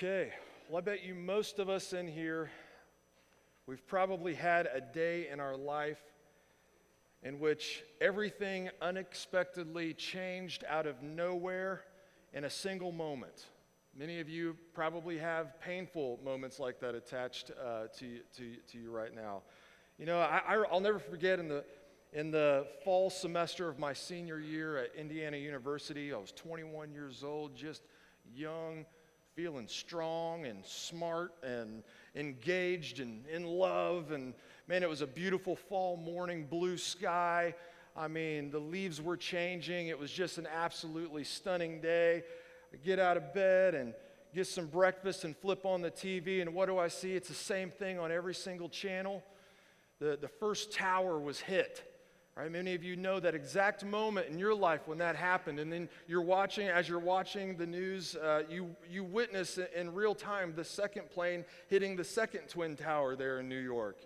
[0.00, 0.30] Okay,
[0.68, 2.52] well, I bet you most of us in here,
[3.66, 5.98] we've probably had a day in our life
[7.24, 11.82] in which everything unexpectedly changed out of nowhere
[12.32, 13.46] in a single moment.
[13.92, 18.92] Many of you probably have painful moments like that attached uh, to, to, to you
[18.92, 19.42] right now.
[19.98, 21.64] You know, I, will never forget in the,
[22.12, 27.24] in the fall semester of my senior year at Indiana University, I was 21 years
[27.24, 27.82] old, just
[28.32, 28.84] young,
[29.38, 31.84] feeling strong and smart and
[32.16, 34.10] engaged and in love.
[34.10, 34.34] And
[34.66, 37.54] man, it was a beautiful fall morning, blue sky.
[37.96, 39.86] I mean, the leaves were changing.
[39.86, 42.24] It was just an absolutely stunning day.
[42.72, 43.94] I get out of bed and
[44.34, 47.12] get some breakfast and flip on the TV, and what do I see?
[47.12, 49.22] It's the same thing on every single channel.
[50.00, 51.97] The, the first tower was hit.
[52.38, 52.52] Right?
[52.52, 55.88] Many of you know that exact moment in your life when that happened, and then
[56.06, 60.62] you're watching, as you're watching the news, uh, you, you witness in real time the
[60.62, 63.96] second plane hitting the second Twin Tower there in New York.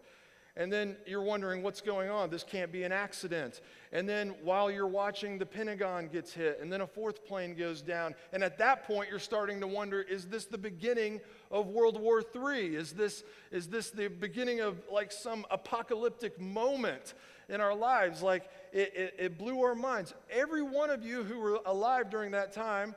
[0.56, 2.30] And then you're wondering what's going on.
[2.30, 3.60] This can't be an accident.
[3.90, 7.82] And then while you're watching, the Pentagon gets hit, and then a fourth plane goes
[7.82, 8.14] down.
[8.32, 12.22] And at that point, you're starting to wonder is this the beginning of World War
[12.22, 12.76] III?
[12.76, 17.12] Is this, is this the beginning of like some apocalyptic moment
[17.52, 18.22] in our lives?
[18.22, 20.14] Like it, it, it blew our minds.
[20.30, 22.94] Every one of you who were alive during that time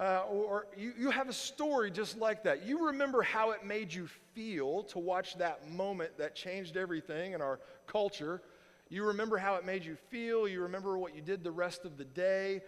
[0.00, 2.66] uh, or you, you have a story just like that.
[2.66, 7.42] You remember how it made you feel to watch that moment that changed everything in
[7.42, 8.40] our culture.
[8.88, 10.48] You remember how it made you feel.
[10.48, 12.62] You remember what you did the rest of the day.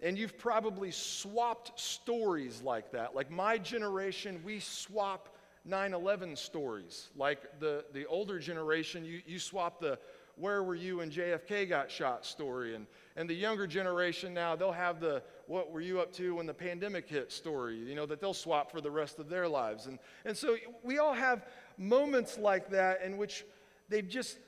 [0.00, 3.14] And you've probably swapped stories like that.
[3.14, 5.36] Like my generation, we swap
[5.66, 7.10] 9 11 stories.
[7.14, 9.98] Like the, the older generation, you, you swap the
[10.40, 12.74] where were you when JFK got shot story.
[12.74, 16.46] And, and the younger generation now, they'll have the what were you up to when
[16.46, 19.86] the pandemic hit story, you know, that they'll swap for the rest of their lives.
[19.86, 21.44] And, and so we all have
[21.76, 23.44] moments like that in which
[23.88, 24.38] they've just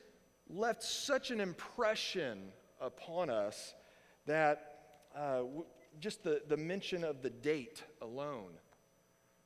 [0.49, 3.75] left such an impression upon us
[4.27, 4.79] that
[5.17, 5.43] uh,
[6.01, 8.51] just the, the mention of the date alone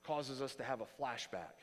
[0.05, 1.57] causes us to have a flashback.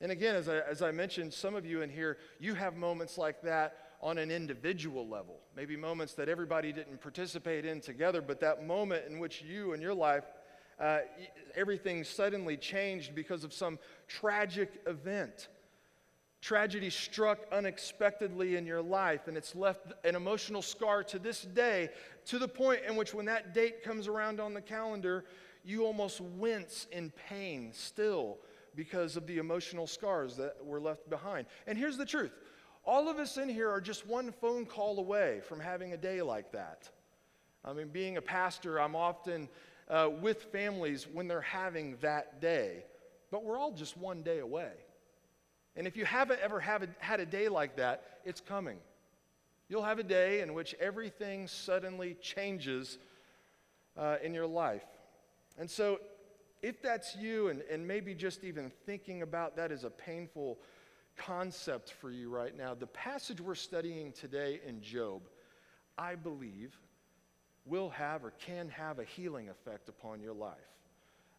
[0.00, 3.16] And again, as I, as I mentioned, some of you in here, you have moments
[3.16, 5.38] like that on an individual level.
[5.56, 9.82] Maybe moments that everybody didn't participate in together, but that moment in which you and
[9.82, 10.24] your life,
[10.80, 11.00] uh,
[11.54, 15.48] everything suddenly changed because of some tragic event.
[16.40, 21.88] Tragedy struck unexpectedly in your life, and it's left an emotional scar to this day,
[22.24, 25.24] to the point in which when that date comes around on the calendar,
[25.64, 28.38] you almost wince in pain still
[28.74, 31.46] because of the emotional scars that were left behind.
[31.68, 32.32] And here's the truth
[32.84, 36.22] all of us in here are just one phone call away from having a day
[36.22, 36.88] like that.
[37.64, 39.48] I mean, being a pastor, I'm often
[39.88, 42.84] uh, with families when they're having that day,
[43.30, 44.72] but we're all just one day away.
[45.76, 48.78] And if you haven't ever have a, had a day like that, it's coming.
[49.68, 52.98] You'll have a day in which everything suddenly changes
[53.96, 54.84] uh, in your life.
[55.58, 56.00] And so,
[56.62, 60.58] if that's you, and, and maybe just even thinking about that is a painful
[61.16, 62.74] concept for you right now.
[62.74, 65.22] The passage we're studying today in Job,
[65.98, 66.76] I believe,
[67.64, 70.56] will have or can have a healing effect upon your life.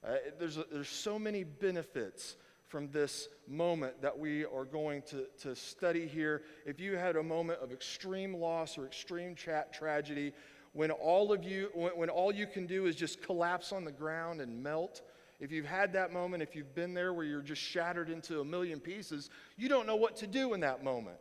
[0.05, 2.35] Uh, there's, a, there's so many benefits
[2.67, 6.41] from this moment that we are going to, to study here.
[6.65, 10.33] If you had a moment of extreme loss or extreme tra- tragedy,
[10.73, 13.91] when all of you, when, when all you can do is just collapse on the
[13.91, 15.01] ground and melt,
[15.43, 18.45] if you've had that moment, if you've been there where you're just shattered into a
[18.45, 21.17] million pieces, you don't know what to do in that moment.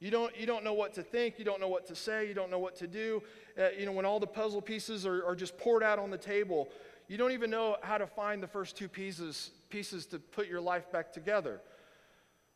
[0.00, 1.38] You don't, you don't know what to think.
[1.38, 2.26] You don't know what to say.
[2.26, 3.22] You don't know what to do.
[3.56, 6.18] Uh, you know, when all the puzzle pieces are, are just poured out on the
[6.18, 6.68] table,
[7.06, 10.60] you don't even know how to find the first two pieces, pieces to put your
[10.60, 11.60] life back together.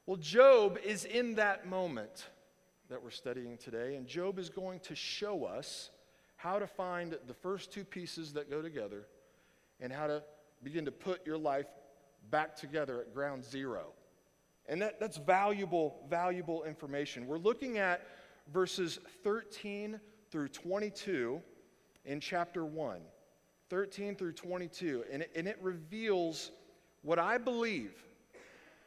[0.06, 2.26] Well, Job is in that moment
[2.90, 5.90] that we're studying today, and Job is going to show us
[6.34, 9.06] how to find the first two pieces that go together
[9.80, 10.24] and how to
[10.64, 11.66] begin to put your life
[12.30, 13.92] back together at ground zero.
[14.66, 17.26] And that, that's valuable, valuable information.
[17.26, 18.06] We're looking at
[18.52, 20.00] verses 13
[20.30, 21.42] through 22
[22.06, 23.00] in chapter 1.
[23.70, 25.04] 13 through 22.
[25.12, 26.50] And it, and it reveals
[27.02, 27.92] what I believe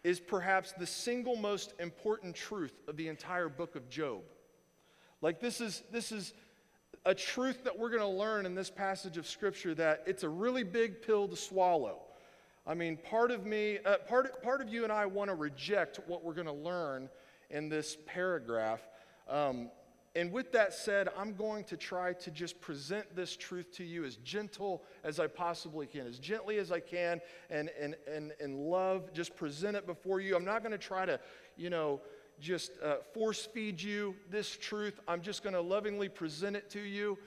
[0.04, 4.22] is perhaps the single most important truth of the entire book of Job.
[5.22, 6.34] Like, this is, this is
[7.08, 10.30] a truth that we're going to learn in this passage of Scripture that it's a
[10.30, 12.02] really big pill to swallow.
[12.68, 16.02] I mean, part of me, uh, part, part of you and I want to reject
[16.06, 17.08] what we're going to learn
[17.50, 18.82] in this paragraph.
[19.30, 19.72] Um,
[20.18, 24.04] and with that said, I'm going to try to just present this truth to you
[24.04, 28.58] as gentle as I possibly can, as gently as I can, and, and, and, and
[28.58, 30.36] love, just present it before you.
[30.36, 31.22] I'm not going to try to,
[31.56, 32.02] you know,
[32.40, 35.00] just uh, force feed you this truth.
[35.08, 37.18] I'm just going to lovingly present it to you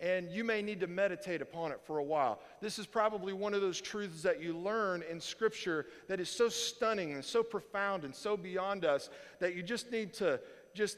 [0.00, 2.40] and you may need to meditate upon it for a while.
[2.60, 6.48] This is probably one of those truths that you learn in Scripture that is so
[6.48, 10.40] stunning and so profound and so beyond us that you just need to
[10.72, 10.96] just,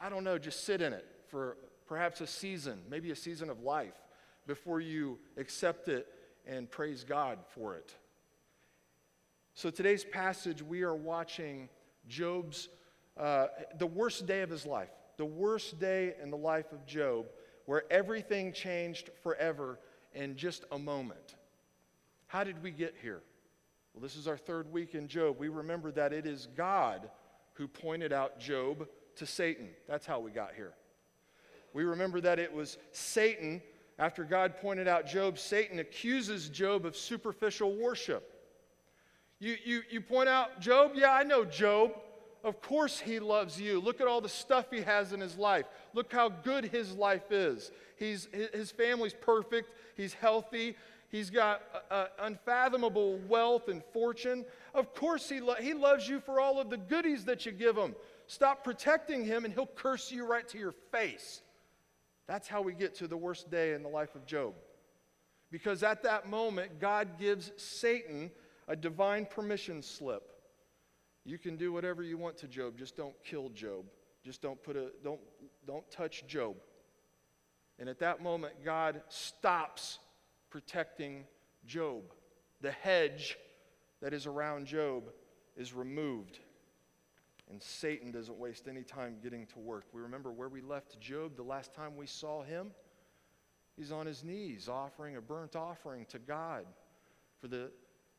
[0.00, 3.60] I don't know, just sit in it for perhaps a season, maybe a season of
[3.60, 4.00] life,
[4.46, 6.06] before you accept it
[6.46, 7.94] and praise God for it.
[9.52, 11.68] So today's passage, we are watching
[12.08, 12.68] Job's,
[13.16, 17.26] uh, the worst day of his life, the worst day in the life of Job
[17.68, 19.78] where everything changed forever
[20.14, 21.36] in just a moment.
[22.26, 23.20] How did we get here?
[23.92, 25.36] Well, this is our third week in Job.
[25.38, 27.10] We remember that it is God
[27.52, 29.68] who pointed out Job to Satan.
[29.86, 30.72] That's how we got here.
[31.74, 33.60] We remember that it was Satan,
[33.98, 38.37] after God pointed out Job, Satan accuses Job of superficial worship.
[39.40, 40.92] You, you, you point out Job?
[40.94, 41.92] Yeah, I know Job.
[42.44, 43.80] Of course, he loves you.
[43.80, 45.66] Look at all the stuff he has in his life.
[45.92, 47.70] Look how good his life is.
[47.96, 50.76] He's, his family's perfect, he's healthy,
[51.08, 54.44] he's got uh, unfathomable wealth and fortune.
[54.72, 57.76] Of course, he, lo- he loves you for all of the goodies that you give
[57.76, 57.96] him.
[58.28, 61.42] Stop protecting him, and he'll curse you right to your face.
[62.28, 64.54] That's how we get to the worst day in the life of Job.
[65.50, 68.30] Because at that moment, God gives Satan
[68.68, 70.22] a divine permission slip.
[71.24, 73.86] You can do whatever you want to Job, just don't kill Job.
[74.24, 75.20] Just don't put a don't
[75.66, 76.56] don't touch Job.
[77.78, 79.98] And at that moment God stops
[80.50, 81.24] protecting
[81.66, 82.02] Job.
[82.60, 83.38] The hedge
[84.02, 85.10] that is around Job
[85.56, 86.40] is removed.
[87.50, 89.86] And Satan doesn't waste any time getting to work.
[89.92, 92.72] We remember where we left Job the last time we saw him.
[93.76, 96.66] He's on his knees offering a burnt offering to God
[97.40, 97.70] for the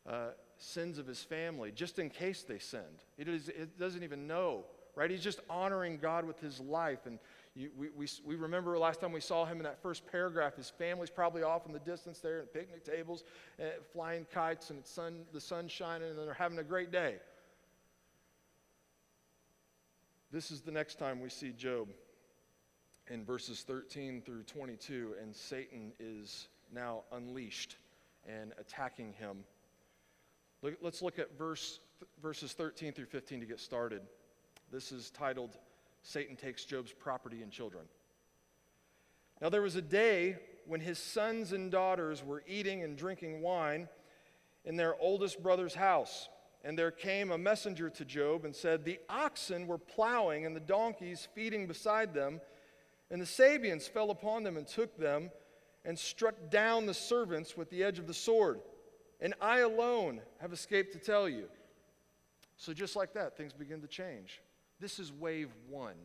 [0.08, 3.04] uh, sins of his family, just in case they sinned.
[3.18, 3.50] He, does,
[3.80, 4.66] doesn't even know,
[4.96, 5.10] right?
[5.10, 7.06] He's just honoring God with his life.
[7.06, 7.20] And
[7.56, 10.70] you, we, we, we remember last time we saw him in that first paragraph, his
[10.70, 13.24] family's probably off in the distance there at picnic tables,
[13.60, 17.16] uh, flying kites, and sun, the sun's shining, and they're having a great day.
[20.32, 21.88] This is the next time we see Job
[23.10, 27.78] in verses 13 through 22, and Satan is now unleashed
[28.28, 29.44] and attacking him
[30.62, 31.80] Look, let's look at verse,
[32.22, 34.02] verses 13 through 15 to get started.
[34.72, 35.58] This is titled
[36.04, 37.86] Satan Takes Job's Property and Children.
[39.42, 40.36] Now, there was a day
[40.66, 43.88] when his sons and daughters were eating and drinking wine
[44.66, 46.28] in their oldest brother's house.
[46.66, 50.60] And there came a messenger to Job and said, The oxen were plowing and the
[50.60, 52.42] donkeys feeding beside them,
[53.10, 55.32] and the Sabeans fell upon them and took them
[55.86, 58.60] and struck down the servants with the edge of the sword
[59.22, 61.46] and I alone have escaped to tell you.
[62.58, 64.42] So, just like that, things begin to change.
[64.80, 65.96] This is wave one.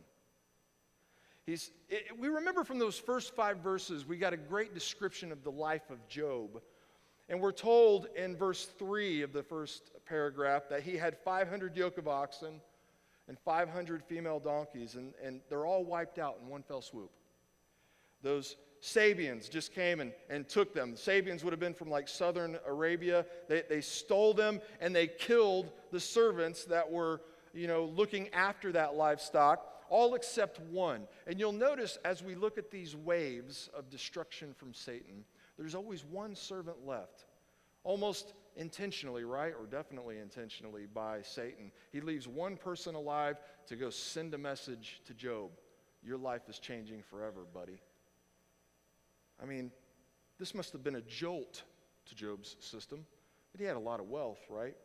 [1.45, 5.43] He's, it, we remember from those first five verses, we got a great description of
[5.43, 6.61] the life of Job.
[7.29, 11.97] And we're told in verse 3 of the first paragraph that he had 500 yoke
[11.97, 12.61] of oxen
[13.27, 17.11] and 500 female donkeys, and, and they're all wiped out in one fell swoop.
[18.21, 18.55] Those
[18.85, 20.91] Sabeans just came and, and took them.
[20.91, 23.25] The Sabeans would have been from like southern Arabia.
[23.49, 28.71] They, they stole them and they killed the servants that were, you know, looking after
[28.73, 31.07] that livestock, all except one.
[31.25, 35.25] And you'll notice as we look at these waves of destruction from Satan,
[35.57, 37.25] there's always one servant left.
[37.83, 39.53] Almost intentionally, right?
[39.59, 41.71] Or definitely intentionally by Satan.
[41.91, 45.49] He leaves one person alive to go send a message to Job.
[46.03, 47.79] Your life is changing forever, buddy.
[49.41, 49.71] I mean,
[50.39, 51.63] this must have been a jolt
[52.07, 53.05] to Job's system.
[53.51, 54.75] But he had a lot of wealth, right?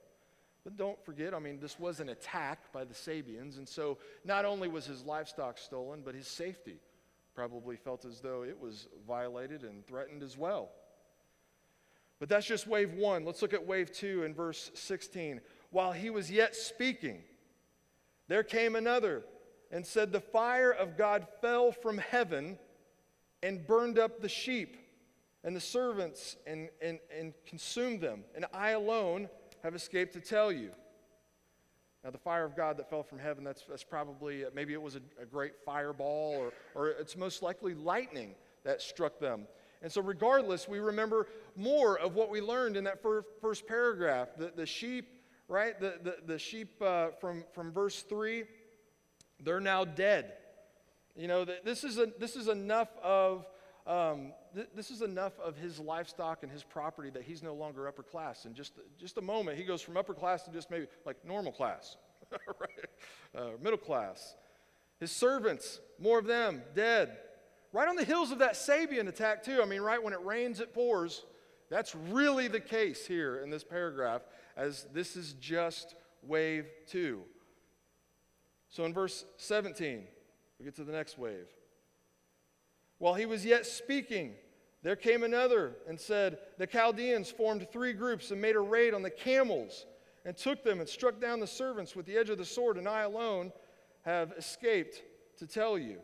[0.63, 3.59] But don't forget, I mean, this was an attack by the Sabeans.
[3.59, 6.79] and so not only was his livestock stolen, but his safety
[7.35, 10.71] probably felt as though it was violated and threatened as well.
[12.19, 13.25] But that's just wave one.
[13.25, 15.41] Let's look at wave two in verse 16.
[15.71, 17.23] While he was yet speaking,
[18.29, 19.25] there came another
[19.71, 22.59] and said, The fire of God fell from heaven
[23.43, 24.77] and burned up the sheep
[25.45, 28.25] and the servants and, and, and consumed them.
[28.35, 29.29] And I alone
[29.63, 30.71] have escaped to tell you.
[32.05, 34.97] Now, the fire of God that fell from heaven, that's, that's probably, maybe it was
[34.97, 39.47] a, a great fireball, or, or it's most likely lightning that struck them.
[39.83, 44.29] And so, regardless, we remember more of what we learned in that fir- first paragraph.
[44.37, 45.09] The, the sheep,
[45.49, 45.79] right?
[45.79, 48.45] The, the, the sheep uh, from, from verse 3,
[49.43, 50.35] they're now dead.
[51.17, 53.47] You know, this is, a, this is enough of.
[53.87, 57.89] Um, th- this is enough of his livestock and his property that he's no longer
[57.89, 58.45] upper class.
[58.45, 61.51] In just, just a moment, he goes from upper class to just maybe like normal
[61.51, 61.97] class,
[62.31, 62.87] right?
[63.35, 64.37] Uh, middle class.
[65.01, 67.17] His servants, more of them, dead.
[67.73, 69.63] Right on the heels of that Sabean attack, too.
[69.63, 71.25] I mean, right when it rains, it pours.
[71.71, 74.23] That's really the case here in this paragraph,
[74.57, 77.23] as this is just wave two.
[78.69, 80.05] So in verse 17,
[80.61, 81.49] we get to the next wave.
[82.99, 84.35] While he was yet speaking,
[84.83, 89.01] there came another and said, The Chaldeans formed three groups and made a raid on
[89.01, 89.87] the camels
[90.27, 92.87] and took them and struck down the servants with the edge of the sword, and
[92.87, 93.53] I alone
[94.03, 95.01] have escaped
[95.39, 95.99] to tell you.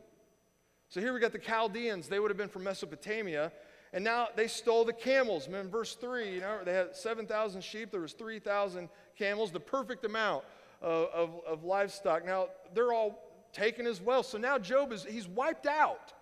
[0.89, 2.09] So here we got the Chaldeans.
[2.09, 3.53] They would have been from Mesopotamia.
[3.93, 5.49] And now they stole the camels.
[5.49, 7.91] In verse 3, you know, they had 7,000 sheep.
[7.91, 10.45] There was 3,000 camels, the perfect amount
[10.81, 12.25] of, of, of livestock.
[12.25, 13.26] Now, they're all
[13.57, 14.23] taken as well.
[14.23, 16.13] So now Job is, he's wiped out.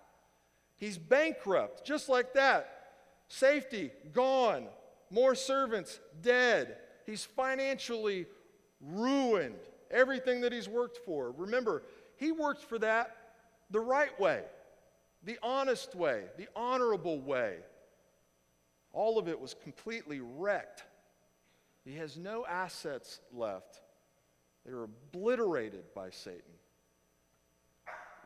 [0.77, 2.69] He's bankrupt, just like that.
[3.27, 4.67] Safety, gone.
[5.09, 6.77] More servants, dead.
[7.05, 8.25] He's financially
[8.81, 9.55] ruined.
[9.91, 11.31] Everything that he's worked for.
[11.31, 11.83] Remember,
[12.17, 13.15] he worked for that
[13.71, 14.43] the right way,
[15.23, 17.57] the honest way, the honorable way.
[18.91, 20.83] All of it was completely wrecked.
[21.83, 23.81] He has no assets left.
[24.65, 26.41] They were obliterated by Satan.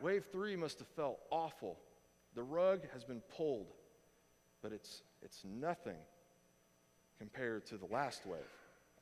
[0.00, 1.78] Wave three must have felt awful.
[2.34, 3.72] The rug has been pulled,
[4.62, 5.98] but it's, it's nothing
[7.18, 8.40] compared to the last wave.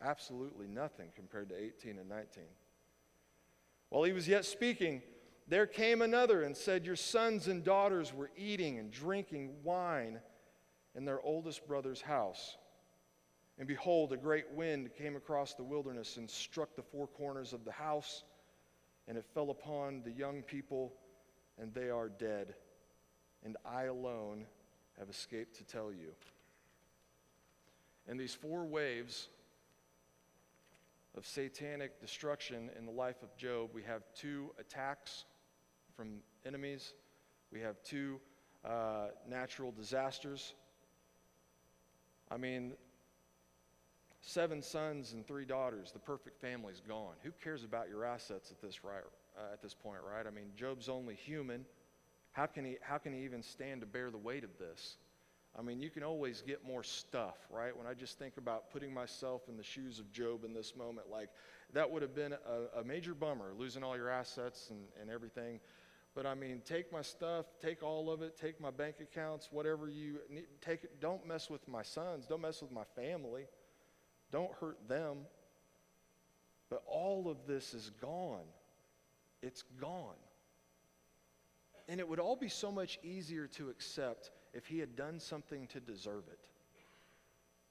[0.03, 2.45] Absolutely nothing compared to 18 and 19.
[3.91, 5.03] While he was yet speaking,
[5.47, 10.21] there came another and said, Your sons and daughters were eating and drinking wine
[10.95, 12.57] in their oldest brother's house.
[13.59, 17.65] And behold, a great wind came across the wilderness and struck the four corners of
[17.65, 18.25] the house,
[19.09, 20.93] and it fell upon the young people,
[21.59, 22.55] and they are dead.
[23.45, 24.45] And I alone
[24.99, 26.13] have escaped to tell you.
[28.07, 29.29] And these four waves
[31.17, 35.25] of satanic destruction in the life of Job, we have two attacks
[35.97, 36.93] from enemies,
[37.51, 38.21] we have two
[38.65, 40.55] uh, natural disasters.
[42.31, 42.75] I mean,
[44.29, 47.15] seven sons and three daughters, the perfect family's gone.
[47.23, 49.03] Who cares about your assets at this, right,
[49.39, 50.27] uh, at this point, right?
[50.27, 51.65] I mean, Job's only human.
[52.33, 54.99] How can, he, how can he even stand to bear the weight of this?
[55.59, 57.75] I mean, you can always get more stuff, right?
[57.75, 61.09] When I just think about putting myself in the shoes of Job in this moment,
[61.11, 61.31] like
[61.73, 65.59] that would have been a, a major bummer, losing all your assets and, and everything.
[66.15, 69.89] But I mean, take my stuff, take all of it, take my bank accounts, whatever
[69.89, 71.01] you need, take it.
[71.01, 73.47] Don't mess with my sons, don't mess with my family.
[74.31, 75.19] Don't hurt them.
[76.71, 78.45] But all of this is gone.
[79.43, 80.17] It's gone.
[81.89, 85.67] And it would all be so much easier to accept if he had done something
[85.69, 86.49] to deserve it.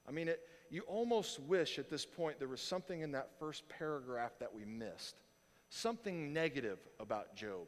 [0.08, 3.68] I mean, it, you almost wish at this point there was something in that first
[3.68, 5.16] paragraph that we missed.
[5.70, 7.66] Something negative about Job.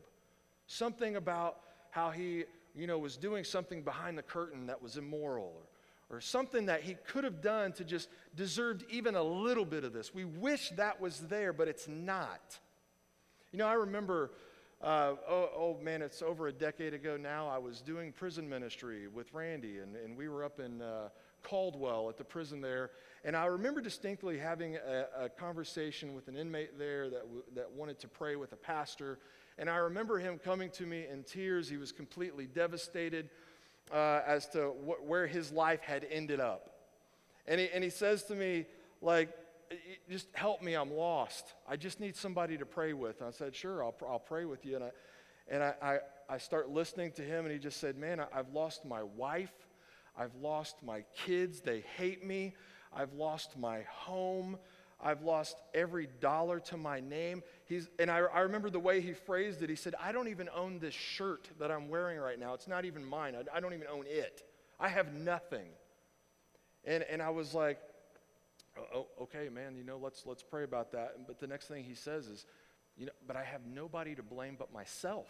[0.66, 1.58] Something about
[1.90, 2.44] how he,
[2.74, 5.62] you know, was doing something behind the curtain that was immoral or
[6.10, 9.92] or something that he could have done to just deserved even a little bit of
[9.92, 10.12] this.
[10.12, 12.58] We wish that was there, but it's not.
[13.52, 14.32] You know, I remember,
[14.82, 17.48] uh, oh, oh, man, it's over a decade ago now.
[17.48, 21.08] I was doing prison ministry with Randy, and, and we were up in uh,
[21.42, 22.90] Caldwell at the prison there.
[23.24, 27.70] And I remember distinctly having a, a conversation with an inmate there that, w- that
[27.70, 29.18] wanted to pray with a pastor.
[29.58, 31.68] And I remember him coming to me in tears.
[31.68, 33.30] He was completely devastated
[33.92, 36.70] uh, as to wh- where his life had ended up.
[37.46, 38.66] And he, and he says to me,
[39.02, 39.30] like,
[40.08, 41.54] just help me, I'm lost.
[41.68, 43.20] I just need somebody to pray with.
[43.20, 44.76] And I said, sure, I'll, I'll pray with you.
[44.76, 44.90] And, I,
[45.48, 45.98] and I, I,
[46.34, 49.52] I start listening to him, and he just said, man, I, I've lost my wife.
[50.18, 51.60] I've lost my kids.
[51.60, 52.54] They hate me.
[52.92, 54.58] I've lost my home.
[55.02, 57.42] I've lost every dollar to my name.
[57.64, 59.70] He's, and I, I, remember the way he phrased it.
[59.70, 62.54] He said, I don't even own this shirt that I'm wearing right now.
[62.54, 63.34] It's not even mine.
[63.34, 64.42] I, I don't even own it.
[64.78, 65.68] I have nothing.
[66.84, 67.78] And, and I was like,
[68.78, 71.26] oh, oh, okay, man, you know, let's, let's pray about that.
[71.26, 72.46] But the next thing he says is,
[72.96, 75.28] you know, but I have nobody to blame but myself.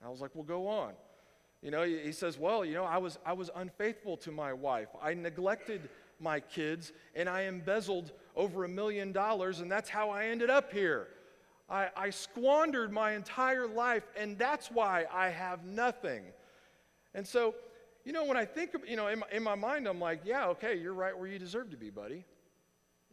[0.00, 0.92] And I was like, well, go on.
[1.62, 4.52] You know, he, he says, well, you know, I was, I was unfaithful to my
[4.52, 4.88] wife.
[5.00, 5.88] I neglected
[6.22, 10.72] my kids, and I embezzled over a million dollars, and that's how I ended up
[10.72, 11.08] here.
[11.68, 16.22] I, I squandered my entire life, and that's why I have nothing.
[17.14, 17.54] And so,
[18.04, 20.20] you know, when I think of, you know, in my, in my mind, I'm like,
[20.24, 22.24] yeah, okay, you're right where you deserve to be, buddy.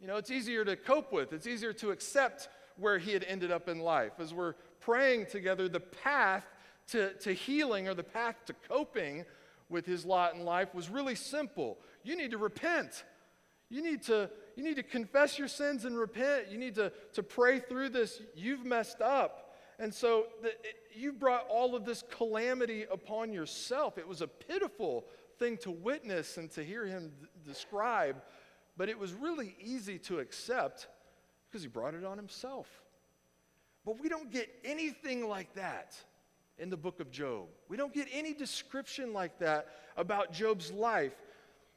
[0.00, 3.50] You know, it's easier to cope with, it's easier to accept where he had ended
[3.50, 6.44] up in life as we're praying together, the path
[6.88, 9.24] to, to healing or the path to coping
[9.68, 11.78] with his lot in life was really simple.
[12.02, 13.04] You need to repent.
[13.68, 16.50] You need to, you need to confess your sins and repent.
[16.50, 18.20] You need to, to pray through this.
[18.34, 19.54] You've messed up.
[19.78, 23.96] And so the, it, you brought all of this calamity upon yourself.
[23.96, 25.06] It was a pitiful
[25.38, 27.12] thing to witness and to hear him
[27.46, 28.22] describe,
[28.76, 30.88] but it was really easy to accept
[31.48, 32.68] because he brought it on himself.
[33.86, 35.96] But we don't get anything like that
[36.58, 37.46] in the book of Job.
[37.68, 41.14] We don't get any description like that about Job's life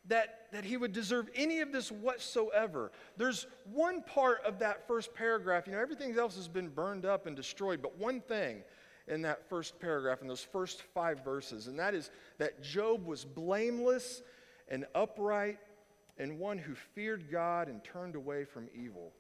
[0.08, 2.92] that, that he would deserve any of this whatsoever.
[3.18, 7.26] There's one part of that first paragraph, you know, everything else has been burned up
[7.26, 8.64] and destroyed, but one thing
[9.08, 13.26] in that first paragraph, in those first five verses, and that is that Job was
[13.26, 14.22] blameless
[14.70, 15.60] and upright
[16.18, 19.12] and one who feared God and turned away from evil.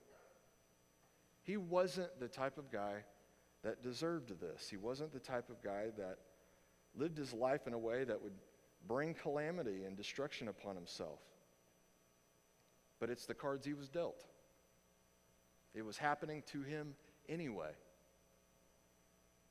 [1.43, 3.03] He wasn't the type of guy
[3.63, 4.69] that deserved this.
[4.69, 6.17] He wasn't the type of guy that
[6.95, 8.33] lived his life in a way that would
[8.87, 11.19] bring calamity and destruction upon himself.
[12.99, 14.23] But it's the cards he was dealt.
[15.73, 16.95] It was happening to him
[17.27, 17.71] anyway.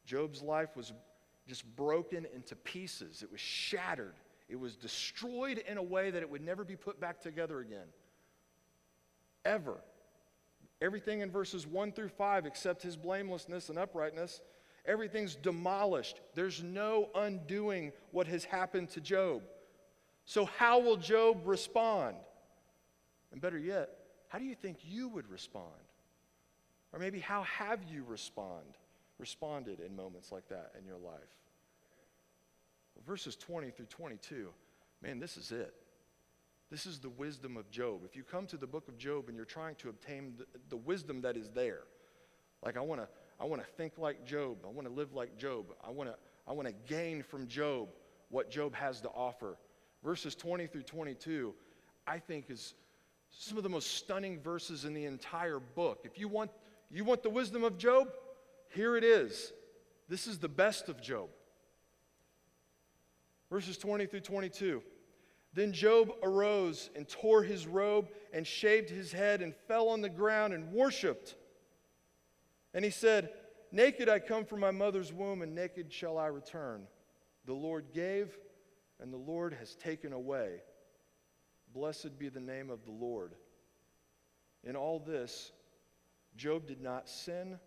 [0.07, 0.93] Job's life was
[1.47, 4.15] just broken into pieces, it was shattered,
[4.49, 7.89] it was destroyed in a way that it would never be put back together again.
[9.45, 9.79] Ever.
[10.81, 14.41] Everything in verses 1 through 5, except his blamelessness and uprightness,
[14.85, 16.21] everything's demolished.
[16.35, 19.43] There's no undoing what has happened to Job.
[20.25, 22.17] So, how will Job respond?
[23.33, 23.91] And better yet,
[24.29, 25.69] how do you think you would respond?
[26.93, 28.65] Or maybe how have you respond,
[29.19, 31.21] responded in moments like that in your life?
[32.95, 34.51] Well, verses 20 through 22,
[35.03, 35.75] man, this is it.
[36.71, 38.01] This is the wisdom of Job.
[38.05, 40.77] If you come to the book of Job and you're trying to obtain the, the
[40.77, 41.83] wisdom that is there,
[42.65, 43.09] like I want to
[43.41, 46.17] I want to think like Job, I want to live like Job, I want to
[46.47, 47.89] I want to gain from Job
[48.31, 49.57] what Job has to offer.
[50.03, 51.55] Verses 20 through 22,
[52.07, 52.75] I think is
[53.31, 56.01] some of the most stunning verses in the entire book.
[56.05, 56.51] If you want
[56.91, 58.09] you want the wisdom of Job,
[58.69, 59.53] here it is.
[60.09, 61.29] This is the best of Job.
[63.51, 64.83] Verses 20 through 22.
[65.55, 70.09] Then Job arose and tore his robe and shaved his head and fell on the
[70.09, 71.37] ground and worshiped.
[72.75, 73.31] And he said,
[73.71, 76.87] Naked I come from my mother's womb, and naked shall I return.
[77.47, 78.37] The Lord gave,
[79.01, 80.61] and the Lord has taken away.
[81.75, 83.35] Blessed be the name of the Lord.
[84.63, 85.53] In all this,
[86.37, 87.59] Job did not sin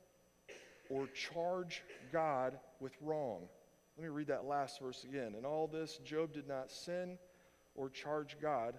[0.90, 3.48] or charge God with wrong.
[3.98, 5.36] Let me read that last verse again.
[5.38, 7.18] In all this, Job did not sin
[7.74, 8.76] or charge God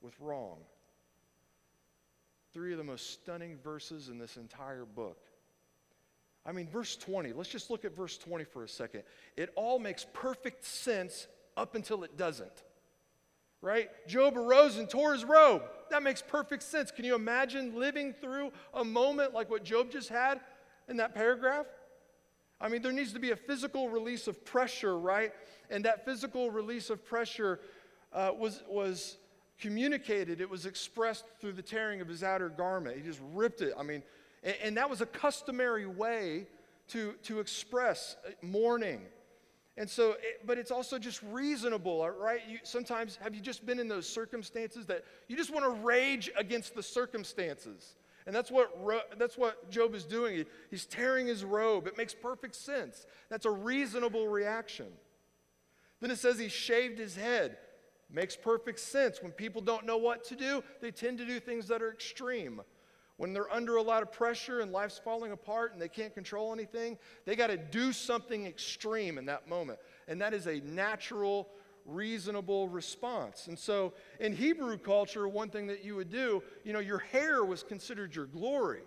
[0.00, 0.58] with wrong.
[2.52, 5.27] Three of the most stunning verses in this entire book.
[6.46, 9.02] I mean, verse 20, let's just look at verse 20 for a second.
[9.36, 12.64] It all makes perfect sense up until it doesn't.
[13.60, 13.88] Right?
[14.06, 15.62] Job arose and tore his robe.
[15.90, 16.90] That makes perfect sense.
[16.92, 20.40] Can you imagine living through a moment like what Job just had
[20.88, 21.66] in that paragraph?
[22.60, 25.32] I mean, there needs to be a physical release of pressure, right?
[25.70, 27.60] And that physical release of pressure
[28.12, 29.16] uh, was, was
[29.60, 32.96] communicated, it was expressed through the tearing of his outer garment.
[32.96, 33.74] He just ripped it.
[33.78, 34.02] I mean,
[34.42, 36.46] and, and that was a customary way
[36.88, 39.02] to, to express uh, mourning.
[39.76, 42.40] And so, but it's also just reasonable, right?
[42.48, 46.30] You, sometimes, have you just been in those circumstances that you just want to rage
[46.36, 47.94] against the circumstances?
[48.26, 48.72] And that's what,
[49.18, 50.36] that's what Job is doing.
[50.36, 51.86] He, he's tearing his robe.
[51.86, 53.06] It makes perfect sense.
[53.30, 54.88] That's a reasonable reaction.
[56.00, 57.56] Then it says he shaved his head.
[58.10, 59.22] Makes perfect sense.
[59.22, 62.62] When people don't know what to do, they tend to do things that are extreme.
[63.18, 66.52] When they're under a lot of pressure and life's falling apart and they can't control
[66.52, 69.80] anything, they got to do something extreme in that moment.
[70.06, 71.48] And that is a natural,
[71.84, 73.48] reasonable response.
[73.48, 77.44] And so in Hebrew culture, one thing that you would do, you know, your hair
[77.44, 78.82] was considered your glory.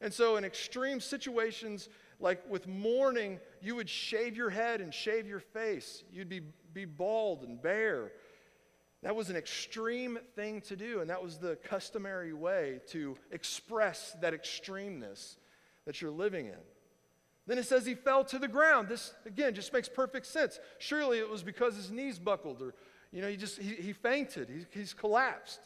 [0.00, 5.26] And so in extreme situations, like with mourning, you would shave your head and shave
[5.26, 6.04] your face.
[6.10, 6.40] You'd be,
[6.72, 8.12] be bald and bare.
[9.02, 14.16] That was an extreme thing to do, and that was the customary way to express
[14.20, 15.36] that extremeness
[15.86, 16.60] that you're living in.
[17.46, 18.88] Then it says he fell to the ground.
[18.88, 20.60] This, again, just makes perfect sense.
[20.78, 22.74] Surely it was because his knees buckled, or,
[23.10, 25.60] you know, he just, he, he fainted, he, he's collapsed.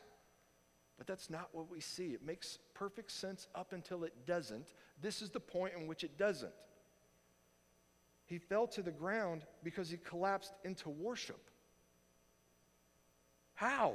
[0.97, 2.07] But that's not what we see.
[2.13, 4.73] It makes perfect sense up until it doesn't.
[5.03, 6.55] This is the point in which it doesn't.
[8.25, 11.51] He fell to the ground because he collapsed into worship.
[13.57, 13.95] How?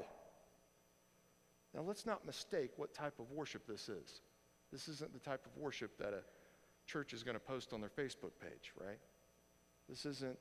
[1.73, 4.21] Now, let's not mistake what type of worship this is.
[4.71, 6.23] This isn't the type of worship that a
[6.85, 8.97] church is going to post on their Facebook page, right?
[9.87, 10.37] This isn't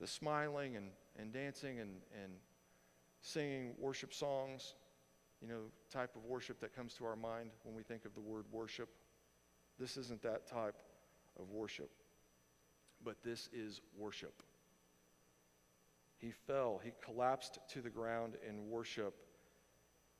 [0.00, 1.90] the smiling and, and dancing and,
[2.22, 2.32] and
[3.20, 4.74] singing worship songs,
[5.42, 5.60] you know,
[5.92, 8.88] type of worship that comes to our mind when we think of the word worship.
[9.78, 10.82] This isn't that type
[11.38, 11.90] of worship.
[13.04, 14.42] But this is worship.
[16.20, 19.14] He fell, he collapsed to the ground in worship,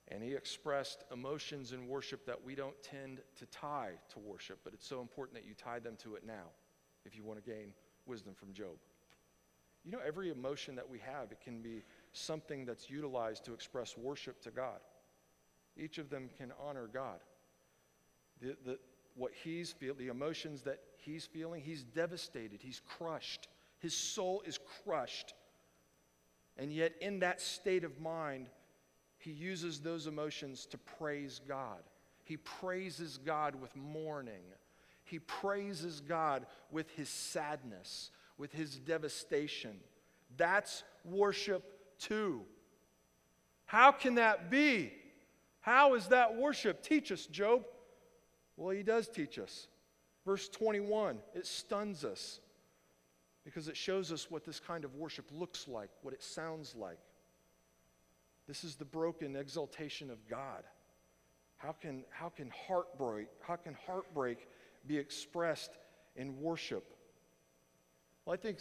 [0.08, 4.72] and he expressed emotions in worship that we don't tend to tie to worship, but
[4.72, 6.48] it's so important that you tie them to it now
[7.04, 7.74] if you want to gain
[8.06, 8.76] wisdom from Job.
[9.84, 11.82] You know, every emotion that we have, it can be
[12.12, 14.80] something that's utilized to express worship to God.
[15.76, 17.20] Each of them can honor God.
[18.40, 18.78] The, the,
[19.14, 23.48] what he's feeling, the emotions that he's feeling, he's devastated, he's crushed.
[23.78, 25.34] His soul is crushed.
[26.61, 28.51] And yet, in that state of mind,
[29.16, 31.81] he uses those emotions to praise God.
[32.23, 34.42] He praises God with mourning.
[35.03, 39.81] He praises God with his sadness, with his devastation.
[40.37, 42.42] That's worship too.
[43.64, 44.92] How can that be?
[45.61, 46.83] How is that worship?
[46.83, 47.64] Teach us, Job.
[48.59, 49.66] Well, he does teach us.
[50.27, 52.40] Verse 21, it stuns us
[53.44, 56.98] because it shows us what this kind of worship looks like, what it sounds like.
[58.46, 60.64] This is the broken exaltation of God.
[61.57, 64.48] How can, how can heartbreak, how can heartbreak
[64.87, 65.70] be expressed
[66.16, 66.94] in worship?
[68.24, 68.59] Well, I think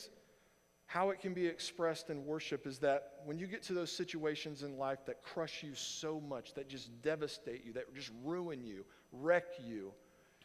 [0.86, 4.64] how it can be expressed in worship is that when you get to those situations
[4.64, 8.86] in life that crush you so much, that just devastate you, that just ruin you,
[9.12, 9.94] wreck you,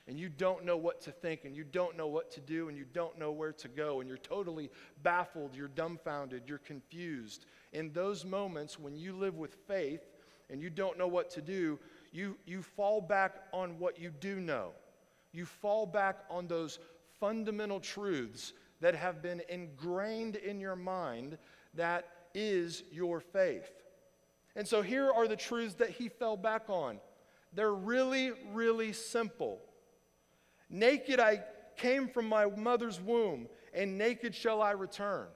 [0.06, 2.76] and you don't know what to think, and you don't know what to do, and
[2.76, 4.70] you don't know where to go, and you're totally
[5.02, 7.46] baffled, you're dumbfounded, you're confused.
[7.72, 10.02] In those moments when you live with faith
[10.50, 11.78] and you don't know what to do,
[12.12, 14.72] you, you fall back on what you do know.
[15.32, 16.78] You fall back on those
[17.18, 21.38] fundamental truths that have been ingrained in your mind
[21.74, 23.70] that is your faith.
[24.56, 27.00] And so here are the truths that he fell back on.
[27.52, 29.60] They're really, really simple.
[30.74, 31.40] Naked I
[31.76, 35.28] came from my mother's womb, and naked shall I return.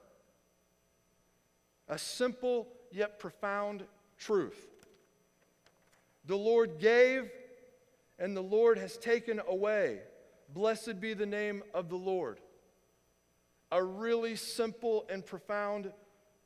[1.86, 3.84] A simple yet profound
[4.18, 4.66] truth.
[6.24, 7.30] The Lord gave,
[8.18, 10.00] and the Lord has taken away.
[10.52, 12.40] Blessed be the name of the Lord.
[13.70, 15.92] A really simple and profound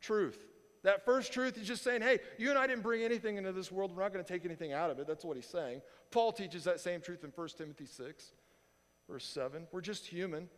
[0.02, 0.38] truth.
[0.82, 3.72] That first truth is just saying, hey, you and I didn't bring anything into this
[3.72, 3.96] world.
[3.96, 5.06] We're not going to take anything out of it.
[5.06, 5.80] That's what he's saying.
[6.10, 8.32] Paul teaches that same truth in 1 Timothy 6,
[9.08, 9.66] verse 7.
[9.72, 10.48] We're just human.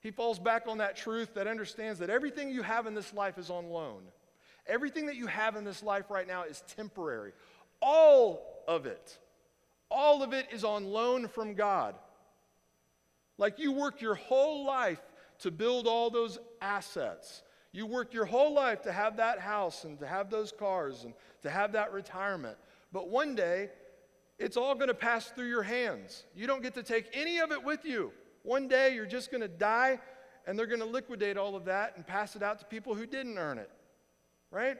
[0.00, 3.36] He falls back on that truth that understands that everything you have in this life
[3.38, 4.02] is on loan.
[4.66, 7.32] Everything that you have in this life right now is temporary.
[7.80, 9.18] All of it,
[9.90, 11.94] all of it is on loan from God.
[13.38, 15.00] Like you work your whole life
[15.40, 19.98] to build all those assets you work your whole life to have that house and
[19.98, 22.56] to have those cars and to have that retirement.
[22.92, 23.70] But one day,
[24.38, 26.24] it's all going to pass through your hands.
[26.34, 28.12] You don't get to take any of it with you.
[28.42, 29.98] One day, you're just going to die,
[30.46, 33.06] and they're going to liquidate all of that and pass it out to people who
[33.06, 33.70] didn't earn it.
[34.50, 34.78] Right?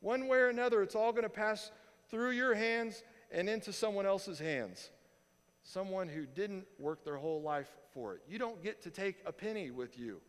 [0.00, 1.70] One way or another, it's all going to pass
[2.10, 4.90] through your hands and into someone else's hands.
[5.62, 8.22] Someone who didn't work their whole life for it.
[8.28, 10.20] You don't get to take a penny with you.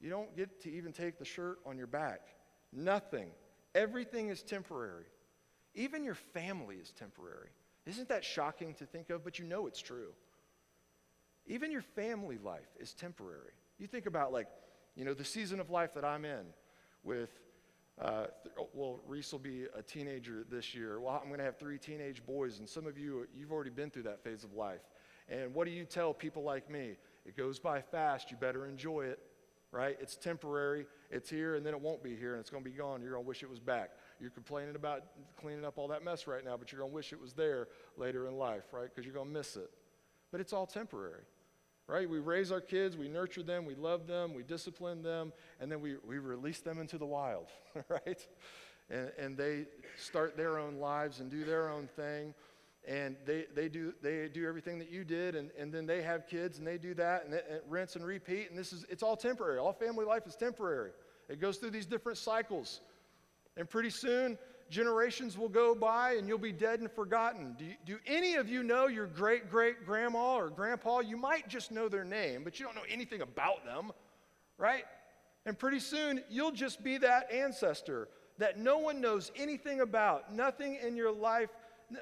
[0.00, 2.20] You don't get to even take the shirt on your back.
[2.72, 3.30] Nothing.
[3.74, 5.04] Everything is temporary.
[5.74, 7.48] Even your family is temporary.
[7.86, 9.24] Isn't that shocking to think of?
[9.24, 10.12] But you know it's true.
[11.46, 13.52] Even your family life is temporary.
[13.78, 14.46] You think about, like,
[14.94, 16.44] you know, the season of life that I'm in
[17.02, 17.30] with,
[18.00, 21.00] uh, th- oh, well, Reese will be a teenager this year.
[21.00, 23.90] Well, I'm going to have three teenage boys, and some of you, you've already been
[23.90, 24.82] through that phase of life.
[25.28, 26.96] And what do you tell people like me?
[27.26, 28.30] It goes by fast.
[28.30, 29.18] You better enjoy it
[29.72, 29.96] right?
[30.00, 32.76] It's temporary, it's here, and then it won't be here, and it's going to be
[32.76, 33.00] gone.
[33.00, 33.90] You're going to wish it was back.
[34.22, 35.02] You're complaining about
[35.36, 37.66] cleaning up all that mess right now, but you're going to wish it was there
[37.96, 38.88] later in life, right?
[38.88, 39.68] Because you're going to miss it.
[40.30, 41.24] But it's all temporary,
[41.88, 42.08] right?
[42.08, 45.80] We raise our kids, we nurture them, we love them, we discipline them, and then
[45.80, 47.48] we, we release them into the wild,
[47.88, 48.24] right?
[48.88, 49.64] And, and they
[49.98, 52.32] start their own lives and do their own thing
[52.86, 56.26] and they, they, do, they do everything that you did and, and then they have
[56.26, 59.04] kids and they do that and, it, and rinse and repeat and this is it's
[59.04, 60.90] all temporary all family life is temporary
[61.28, 62.80] it goes through these different cycles
[63.56, 64.38] and pretty soon
[64.70, 68.48] generations will go by and you'll be dead and forgotten do, you, do any of
[68.48, 72.58] you know your great great grandma or grandpa you might just know their name but
[72.58, 73.92] you don't know anything about them
[74.56, 74.84] right
[75.44, 80.78] and pretty soon you'll just be that ancestor that no one knows anything about nothing
[80.82, 81.50] in your life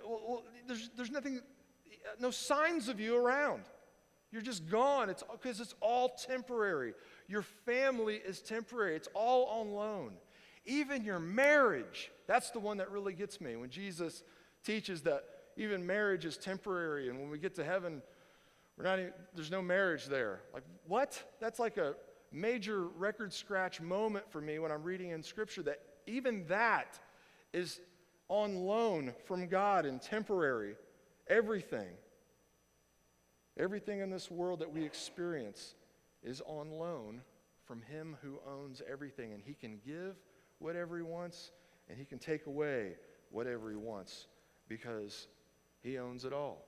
[0.04, 1.40] well, there's, there's nothing,
[2.18, 3.62] no signs of you around.
[4.32, 5.10] You're just gone.
[5.10, 6.94] It's because it's all temporary.
[7.28, 8.94] Your family is temporary.
[8.94, 10.12] It's all on loan.
[10.66, 13.56] Even your marriage, that's the one that really gets me.
[13.56, 14.22] When Jesus
[14.64, 15.24] teaches that
[15.56, 18.02] even marriage is temporary, and when we get to heaven,
[18.76, 20.40] we're not even, there's no marriage there.
[20.54, 21.22] Like, what?
[21.40, 21.94] That's like a
[22.32, 26.98] major record scratch moment for me when I'm reading in Scripture that even that
[27.52, 27.80] is
[28.28, 30.76] on loan from God and temporary.
[31.28, 31.88] Everything.
[33.58, 35.74] Everything in this world that we experience
[36.22, 37.22] is on loan
[37.64, 40.16] from Him who owns everything, and He can give
[40.60, 41.50] whatever He wants,
[41.88, 42.92] and He can take away
[43.30, 44.28] whatever He wants
[44.68, 45.26] because
[45.82, 46.64] He owns it all.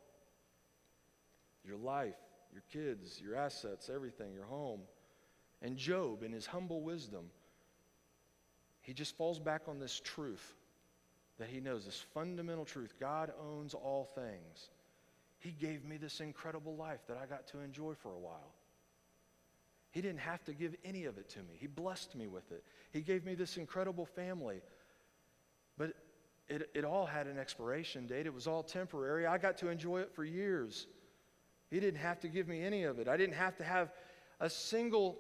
[1.64, 2.16] Your life,
[2.52, 4.80] your kids, your assets, everything, your home.
[5.62, 7.26] And Job, in his humble wisdom,
[8.80, 10.54] he just falls back on this truth
[11.38, 14.70] that he knows, this fundamental truth God owns all things.
[15.38, 18.54] He gave me this incredible life that I got to enjoy for a while.
[19.92, 21.54] He didn't have to give any of it to me.
[21.58, 22.64] He blessed me with it.
[22.92, 24.62] He gave me this incredible family.
[25.76, 25.92] But
[26.48, 28.26] it, it all had an expiration date.
[28.26, 29.26] It was all temporary.
[29.26, 30.86] I got to enjoy it for years.
[31.70, 33.06] He didn't have to give me any of it.
[33.06, 33.92] I didn't have to have
[34.40, 35.18] a single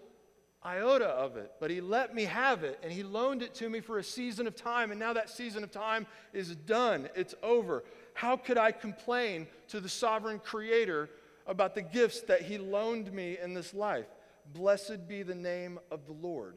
[0.64, 3.80] iota of it, but He let me have it and He loaned it to me
[3.80, 7.10] for a season of time, and now that season of time is done.
[7.14, 7.84] It's over.
[8.14, 11.10] How could I complain to the sovereign Creator
[11.46, 14.06] about the gifts that He loaned me in this life?
[14.46, 16.56] Blessed be the name of the Lord.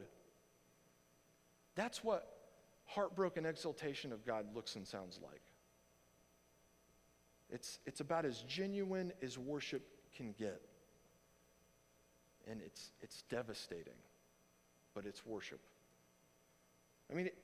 [1.74, 2.26] That's what
[2.86, 5.42] heartbroken exaltation of God looks and sounds like.
[7.50, 9.82] It's, it's about as genuine as worship
[10.16, 10.60] can get.
[12.48, 13.98] And it's, it's devastating,
[14.94, 15.60] but it's worship.
[17.10, 17.38] I mean, it,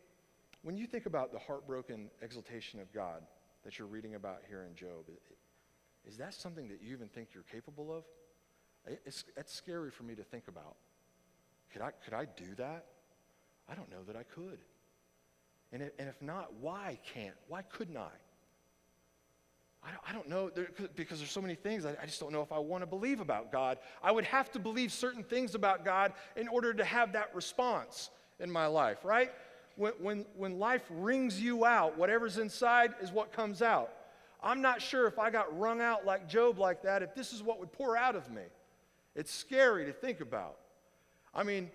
[0.62, 3.22] when you think about the heartbroken exaltation of God
[3.64, 5.20] that you're reading about here in Job, it,
[6.08, 8.04] is that something that you even think you're capable of?
[8.86, 10.76] It's, it's scary for me to think about.
[11.72, 12.86] Could I, could I do that?
[13.68, 14.58] I don't know that I could.
[15.72, 17.34] And if, and if not, why can't?
[17.48, 18.10] Why couldn't I?
[19.84, 22.32] I don't, I don't know, there, because there's so many things I, I just don't
[22.32, 23.78] know if I want to believe about God.
[24.02, 28.10] I would have to believe certain things about God in order to have that response
[28.38, 29.32] in my life, right?
[29.76, 33.90] When, when, when life wrings you out, whatever's inside is what comes out.
[34.40, 37.42] I'm not sure if I got wrung out like Job like that, if this is
[37.42, 38.42] what would pour out of me.
[39.14, 40.56] It's scary to think about.
[41.34, 41.70] I mean,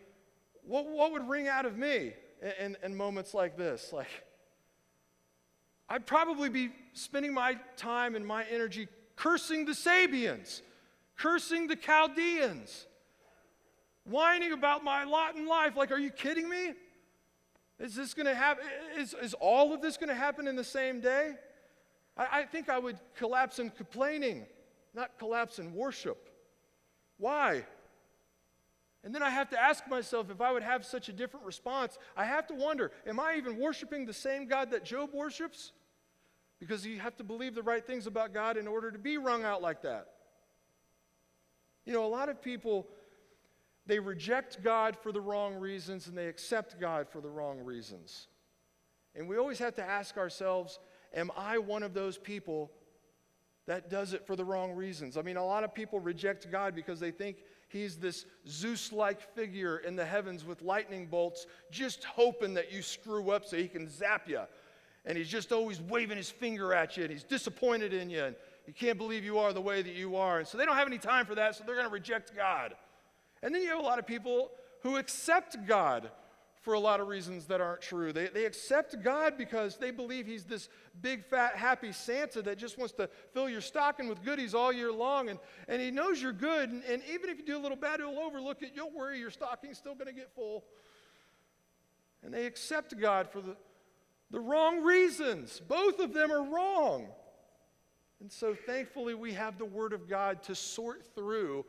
[0.63, 3.91] what, what would ring out of me in, in, in moments like this?
[3.93, 4.07] Like,
[5.89, 10.61] I'd probably be spending my time and my energy cursing the Sabeans,
[11.15, 12.85] cursing the Chaldeans,
[14.03, 15.75] whining about my lot in life.
[15.77, 16.73] Like, are you kidding me?
[17.79, 18.65] Is this going to happen?
[18.97, 21.33] Is, is all of this going to happen in the same day?
[22.17, 24.45] I, I think I would collapse in complaining,
[24.93, 26.26] not collapse in worship.
[27.17, 27.65] Why?
[29.03, 31.97] And then I have to ask myself if I would have such a different response,
[32.15, 35.71] I have to wonder am I even worshiping the same God that Job worships?
[36.59, 39.43] Because you have to believe the right things about God in order to be wrung
[39.43, 40.07] out like that.
[41.85, 42.87] You know, a lot of people,
[43.85, 48.27] they reject God for the wrong reasons and they accept God for the wrong reasons.
[49.15, 50.79] And we always have to ask ourselves,
[51.13, 52.71] am I one of those people
[53.67, 55.17] that does it for the wrong reasons?
[55.17, 59.21] I mean, a lot of people reject God because they think he's this Zeus like
[59.35, 63.67] figure in the heavens with lightning bolts, just hoping that you screw up so he
[63.67, 64.41] can zap you
[65.07, 68.35] and he's just always waving his finger at you and he's disappointed in you and
[68.65, 70.39] he can't believe you are the way that you are.
[70.39, 72.75] And so they don't have any time for that, so they're going to reject God.
[73.41, 74.51] And then you have a lot of people
[74.83, 76.11] who accept God
[76.67, 78.11] for a lot of reasons that aren't true.
[78.11, 80.67] They, they accept God because they believe He's this
[81.01, 84.91] big, fat, happy Santa that just wants to fill your stocking with goodies all year
[84.91, 85.29] long.
[85.29, 86.69] And, and He knows you're good.
[86.69, 88.73] And, and even if you do a little bad, He'll overlook it.
[88.75, 90.65] You'll worry, your stocking's still going to get full.
[92.21, 93.55] And they accept God for the,
[94.29, 95.61] the wrong reasons.
[95.65, 97.07] Both of them are wrong.
[98.19, 101.63] And so thankfully, we have the Word of God to sort through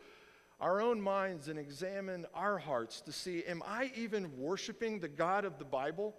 [0.61, 5.45] our own minds and examine our hearts to see am I even worshiping the God
[5.45, 6.15] of the Bible?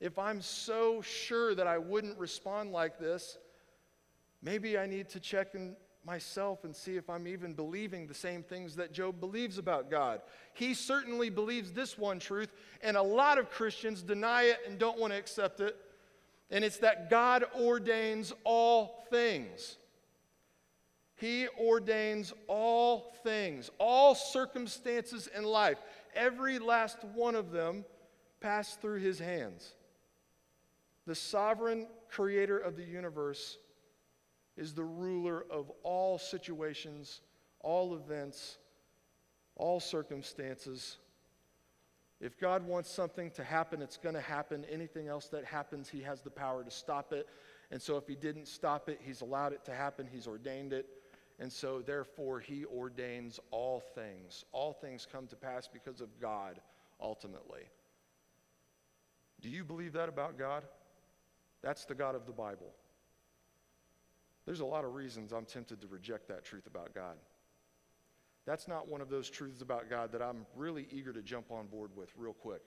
[0.00, 3.38] If I'm so sure that I wouldn't respond like this,
[4.42, 8.42] maybe I need to check in myself and see if I'm even believing the same
[8.42, 10.20] things that Job believes about God.
[10.52, 14.98] He certainly believes this one truth, and a lot of Christians deny it and don't
[14.98, 15.76] want to accept it.
[16.50, 19.78] And it's that God ordains all things.
[21.16, 25.78] He ordains all things, all circumstances in life.
[26.14, 27.84] Every last one of them
[28.40, 29.74] pass through his hands.
[31.06, 33.58] The sovereign creator of the universe
[34.56, 37.20] is the ruler of all situations,
[37.60, 38.58] all events,
[39.56, 40.96] all circumstances.
[42.20, 44.64] If God wants something to happen, it's going to happen.
[44.70, 47.28] Anything else that happens, He has the power to stop it.
[47.70, 50.86] And so, if He didn't stop it, He's allowed it to happen, He's ordained it.
[51.38, 54.44] And so, therefore, He ordains all things.
[54.52, 56.60] All things come to pass because of God,
[57.00, 57.62] ultimately.
[59.40, 60.64] Do you believe that about God?
[61.62, 62.72] That's the God of the Bible.
[64.46, 67.16] There's a lot of reasons I'm tempted to reject that truth about God.
[68.46, 71.66] That's not one of those truths about God that I'm really eager to jump on
[71.66, 72.60] board with real quick.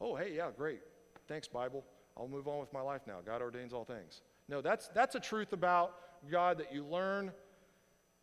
[0.00, 0.80] Oh, hey, yeah, great.
[1.26, 1.84] Thanks, Bible.
[2.16, 3.18] I'll move on with my life now.
[3.24, 4.22] God ordains all things.
[4.48, 5.94] No, that's, that's a truth about
[6.30, 7.32] God that you learn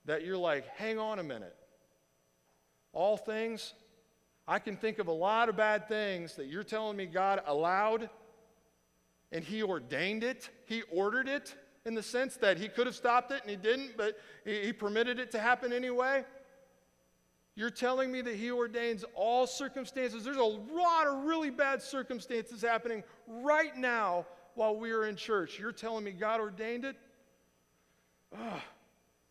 [0.06, 1.56] that you're like, hang on a minute.
[2.94, 3.74] All things,
[4.48, 8.10] I can think of a lot of bad things that you're telling me God allowed
[9.32, 13.32] and He ordained it, He ordered it in the sense that He could have stopped
[13.32, 16.26] it and He didn't, but He, he permitted it to happen anyway.
[17.56, 20.24] You're telling me that He ordains all circumstances.
[20.24, 25.60] There's a lot of really bad circumstances happening right now while we are in church.
[25.60, 26.96] You're telling me God ordained it?
[28.34, 28.62] Ugh,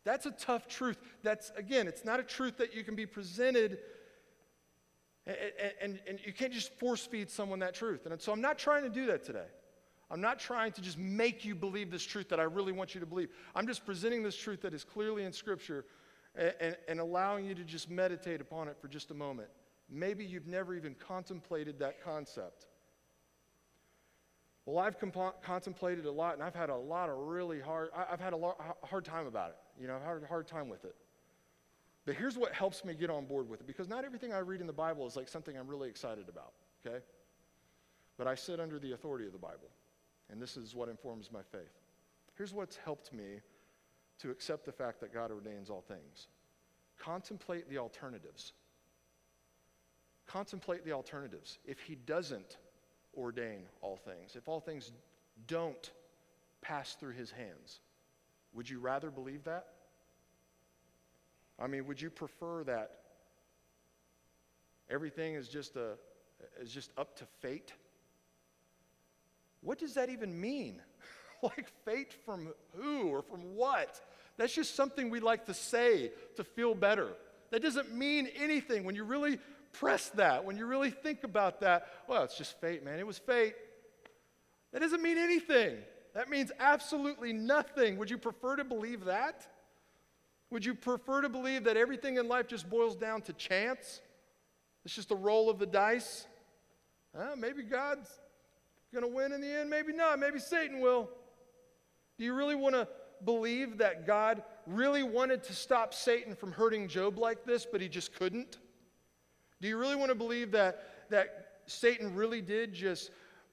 [0.08, 0.96] that's a tough truth.
[1.22, 3.76] That's, again, it's not a truth that you can be presented.
[5.26, 5.36] And,
[5.82, 8.06] and, and you can't just force feed someone that truth.
[8.06, 9.44] And so I'm not trying to do that today.
[10.10, 13.00] I'm not trying to just make you believe this truth that I really want you
[13.00, 13.28] to believe.
[13.54, 15.84] I'm just presenting this truth that is clearly in Scripture
[16.34, 19.48] and, and, allowing you to just meditate upon it for just a moment.
[19.90, 22.64] Maybe you've never even contemplated that concept.
[24.64, 28.06] Well, I've comp- contemplated a lot, and I've had a lot of really hard, I,
[28.10, 29.56] have had a hard time about it.
[29.80, 30.94] You know, I've had a hard time with it.
[32.04, 34.60] But here's what helps me get on board with it, because not everything I read
[34.60, 36.52] in the Bible is like something I'm really excited about,
[36.84, 37.04] okay?
[38.16, 39.68] But I sit under the authority of the Bible,
[40.30, 41.74] and this is what informs my faith.
[42.36, 43.40] Here's what's helped me
[44.20, 46.28] to accept the fact that God ordains all things.
[46.98, 48.52] Contemplate the alternatives.
[50.26, 51.58] Contemplate the alternatives.
[51.64, 52.56] If He doesn't
[53.16, 54.92] ordain all things, if all things
[55.46, 55.90] don't
[56.62, 57.80] pass through His hands,
[58.58, 59.66] would you rather believe that?
[61.60, 62.90] I mean, would you prefer that
[64.90, 65.92] everything is just, a,
[66.60, 67.72] is just up to fate?
[69.60, 70.82] What does that even mean?
[71.42, 74.00] like fate from who or from what?
[74.38, 77.10] That's just something we like to say to feel better.
[77.52, 79.38] That doesn't mean anything when you really
[79.72, 81.86] press that, when you really think about that.
[82.08, 82.98] Well, it's just fate, man.
[82.98, 83.54] It was fate.
[84.72, 85.76] That doesn't mean anything.
[86.14, 87.96] That means absolutely nothing.
[87.98, 89.46] Would you prefer to believe that?
[90.50, 94.00] Would you prefer to believe that everything in life just boils down to chance?
[94.84, 96.26] It's just a roll of the dice?
[97.16, 98.08] Uh, maybe God's
[98.92, 99.68] going to win in the end.
[99.68, 100.18] Maybe not.
[100.18, 101.10] Maybe Satan will.
[102.18, 102.88] Do you really want to
[103.24, 107.88] believe that God really wanted to stop Satan from hurting Job like this, but he
[107.88, 108.58] just couldn't?
[109.60, 113.10] Do you really want to believe that, that Satan really did just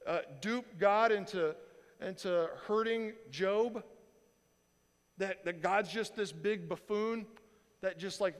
[0.07, 1.55] uh, dupe God into,
[2.01, 3.83] into hurting Job?
[5.17, 7.25] That, that God's just this big buffoon
[7.81, 8.35] that just like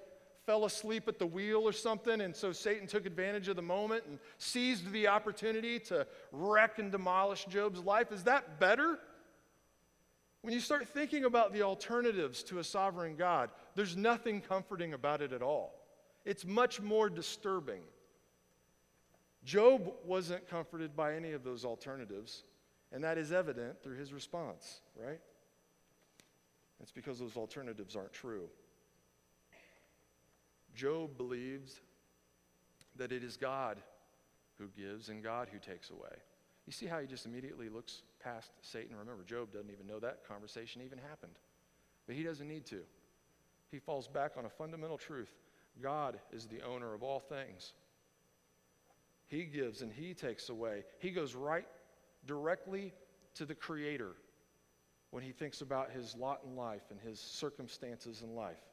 [0.45, 4.03] fell asleep at the wheel or something, and so Satan took advantage of the moment
[4.07, 8.11] and seized the opportunity to wreck and demolish Job's life?
[8.11, 8.99] Is that better?
[10.41, 15.21] When you start thinking about the alternatives to a sovereign God, there's nothing comforting about
[15.21, 15.73] it at all.
[16.23, 17.81] It's much more disturbing.
[19.43, 22.43] Job wasn't comforted by any of those alternatives,
[22.95, 25.19] and that is evident through his response, right?
[26.81, 28.47] It's because those alternatives aren't true.
[30.73, 31.81] Job believes
[32.95, 33.79] that it is God
[34.57, 36.15] who gives and God who takes away.
[36.65, 38.95] You see how he just immediately looks past Satan.
[38.95, 41.35] Remember, Job doesn't even know that conversation even happened.
[42.07, 42.79] But he doesn't need to.
[43.71, 45.33] He falls back on a fundamental truth
[45.81, 47.73] God is the owner of all things.
[49.27, 50.85] He gives and he takes away.
[50.99, 51.67] He goes right
[52.25, 52.93] directly
[53.35, 54.13] to the Creator
[55.11, 58.63] when he thinks about his lot in life and his circumstances in life.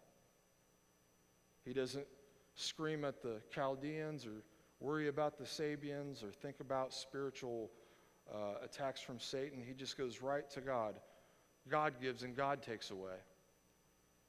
[1.65, 2.07] He doesn't
[2.55, 4.43] scream at the Chaldeans or
[4.81, 7.71] worry about the Sabeans or think about spiritual
[8.33, 9.63] uh, attacks from Satan.
[9.65, 10.97] He just goes right to God.
[11.69, 13.17] God gives and God takes away.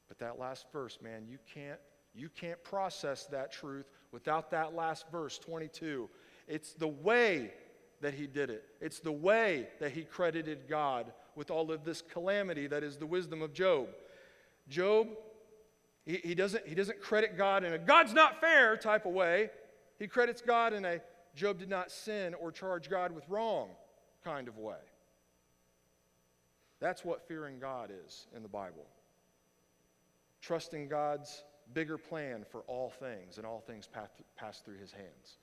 [0.08, 1.80] But that last verse, man, you can't
[2.16, 6.08] you can't process that truth without that last verse 22.
[6.48, 7.52] It's the way
[8.04, 8.64] that he did it.
[8.80, 13.06] It's the way that he credited God with all of this calamity that is the
[13.06, 13.88] wisdom of Job.
[14.70, 15.08] Job,
[16.06, 19.50] he, he, doesn't, he doesn't credit God in a God's not fair type of way.
[20.00, 21.02] He credits God in a
[21.36, 23.70] Job did not sin or charge God with wrong
[24.24, 24.76] kind of way.
[26.80, 28.86] That's what fearing God is in the Bible.
[30.42, 31.44] Trusting God's
[31.74, 35.38] bigger plan for all things, and all things pass, pass through his hands.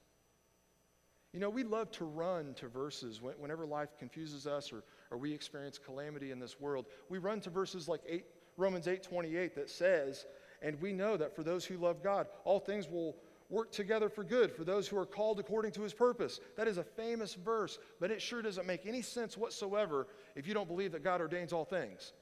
[1.32, 5.32] You know, we love to run to verses whenever life confuses us or, or we
[5.32, 6.86] experience calamity in this world.
[7.08, 8.24] We run to verses like 8,
[8.56, 10.26] Romans 8 28 that says,
[10.60, 13.16] and we know that for those who love God, all things will
[13.48, 16.40] work together for good for those who are called according to his purpose.
[16.56, 20.54] That is a famous verse, but it sure doesn't make any sense whatsoever if you
[20.54, 22.12] don't believe that God ordains all things.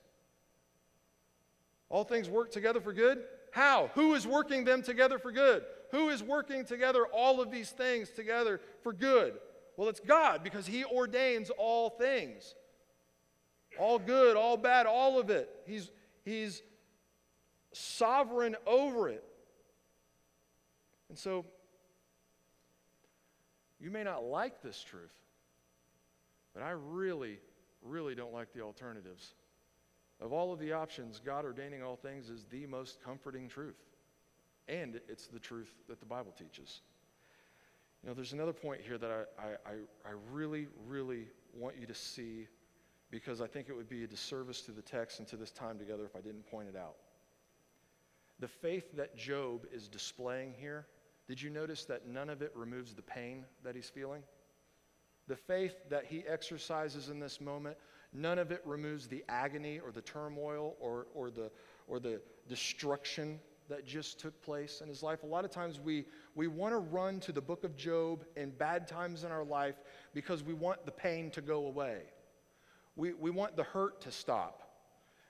[1.88, 3.24] All things work together for good?
[3.52, 3.90] How?
[3.94, 5.64] Who is working them together for good?
[5.90, 9.34] Who is working together all of these things together for good?
[9.76, 12.54] Well, it's God because He ordains all things.
[13.78, 15.48] All good, all bad, all of it.
[15.66, 15.90] He's,
[16.24, 16.62] he's
[17.72, 19.24] sovereign over it.
[21.08, 21.46] And so,
[23.80, 25.14] you may not like this truth,
[26.54, 27.38] but I really,
[27.82, 29.34] really don't like the alternatives.
[30.20, 33.76] Of all of the options, God ordaining all things is the most comforting truth.
[34.68, 36.80] And it's the truth that the Bible teaches.
[38.02, 39.72] You know, there's another point here that I, I,
[40.06, 42.46] I really, really want you to see
[43.10, 45.78] because I think it would be a disservice to the text and to this time
[45.78, 46.96] together if I didn't point it out.
[48.40, 50.86] The faith that Job is displaying here
[51.28, 54.22] did you notice that none of it removes the pain that he's feeling?
[55.28, 57.76] The faith that he exercises in this moment,
[58.14, 61.50] none of it removes the agony or the turmoil or, or, the,
[61.86, 63.38] or the destruction
[63.68, 65.22] that just took place in his life.
[65.22, 68.50] A lot of times we, we want to run to the book of Job in
[68.50, 69.76] bad times in our life
[70.14, 72.02] because we want the pain to go away.
[72.96, 74.62] We, we want the hurt to stop.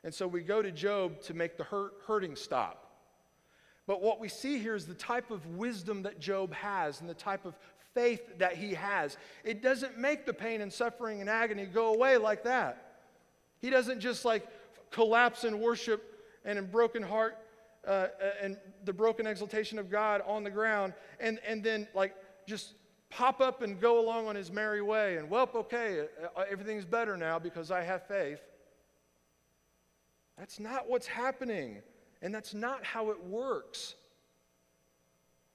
[0.04, 2.84] And so we go to Job to make the hurt, hurting stop.
[3.86, 7.14] But what we see here is the type of wisdom that Job has and the
[7.14, 7.58] type of
[7.94, 9.16] faith that he has.
[9.44, 13.00] It doesn't make the pain and suffering and agony go away like that.
[13.60, 14.46] He doesn't just like
[14.90, 17.36] collapse in worship and in broken heart
[17.88, 22.14] uh, uh and the broken exaltation of God on the ground and, and then like
[22.46, 22.74] just
[23.10, 26.84] pop up and go along on his merry way and, well, okay, uh, uh, everything's
[26.84, 28.40] better now because I have faith.
[30.36, 31.82] That's not what's happening.
[32.22, 33.94] And that's not how it works.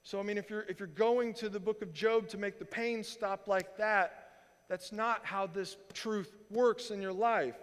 [0.04, 2.60] So, I mean, if you're, if you're going to the book of Job to make
[2.60, 4.30] the pain stop like that,
[4.70, 7.56] that's not how this truth works in your life.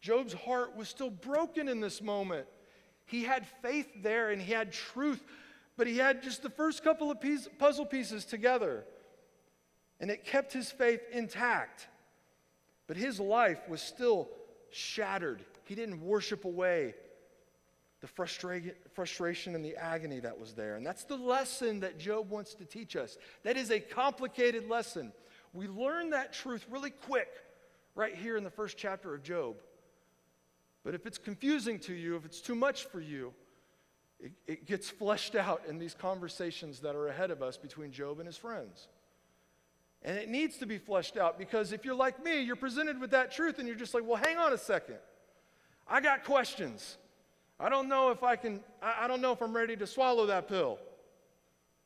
[0.00, 2.46] Job's heart was still broken in this moment.
[3.06, 5.22] He had faith there and he had truth,
[5.76, 8.84] but he had just the first couple of piece, puzzle pieces together.
[10.00, 11.88] And it kept his faith intact.
[12.86, 14.28] But his life was still
[14.70, 15.44] shattered.
[15.64, 16.94] He didn't worship away
[18.00, 18.60] the frustra-
[18.92, 20.74] frustration and the agony that was there.
[20.74, 23.16] And that's the lesson that Job wants to teach us.
[23.44, 25.12] That is a complicated lesson.
[25.52, 27.28] We learn that truth really quick
[27.94, 29.56] right here in the first chapter of Job.
[30.84, 33.32] But if it's confusing to you, if it's too much for you,
[34.18, 38.18] it, it gets fleshed out in these conversations that are ahead of us between Job
[38.18, 38.88] and his friends.
[40.04, 43.12] And it needs to be fleshed out because if you're like me, you're presented with
[43.12, 44.96] that truth and you're just like, well, hang on a second.
[45.88, 46.96] I got questions.
[47.60, 50.48] I don't know if I can, I, don't know if I'm ready to swallow that
[50.48, 50.78] pill.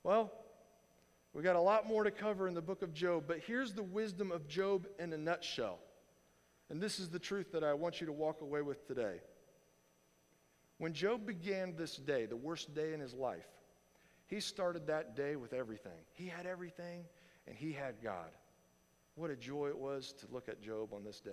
[0.03, 0.33] Well,
[1.35, 3.83] we got a lot more to cover in the book of Job, but here's the
[3.83, 5.79] wisdom of Job in a nutshell.
[6.69, 9.21] And this is the truth that I want you to walk away with today.
[10.79, 13.47] When Job began this day, the worst day in his life,
[14.27, 16.05] he started that day with everything.
[16.13, 17.05] He had everything,
[17.47, 18.31] and he had God.
[19.15, 21.31] What a joy it was to look at Job on this day.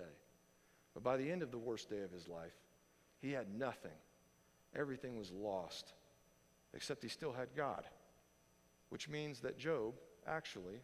[0.94, 2.54] But by the end of the worst day of his life,
[3.20, 3.90] he had nothing
[4.76, 5.92] everything was lost,
[6.72, 7.84] except he still had God,
[8.88, 9.94] which means that Job
[10.26, 10.80] actually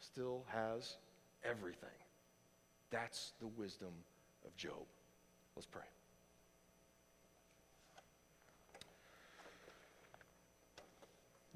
[0.00, 0.96] still has
[1.44, 1.88] everything.
[2.90, 3.92] That's the wisdom
[4.46, 4.86] of Job.
[5.56, 5.82] Let's pray.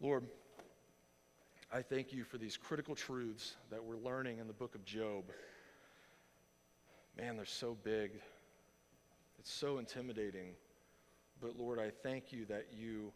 [0.01, 0.25] Lord,
[1.73, 5.25] I thank you for these critical truths that we're learning in the book of Job.
[7.17, 8.11] Man, they're so big.
[9.39, 10.55] It's so intimidating.
[11.41, 13.13] But Lord, I thank you that you